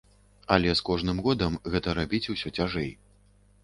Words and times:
Але 0.55 0.71
з 0.79 0.85
кожным 0.87 1.21
годам 1.29 1.53
гэта 1.77 1.97
рабіць 2.01 2.25
усё 2.37 2.57
цяжэй. 2.61 2.95